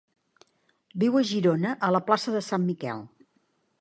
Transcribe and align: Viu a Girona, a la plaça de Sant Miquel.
Viu 1.03 1.19
a 1.21 1.23
Girona, 1.31 1.75
a 1.89 1.91
la 1.97 2.01
plaça 2.09 2.35
de 2.37 2.43
Sant 2.47 2.67
Miquel. 2.71 3.05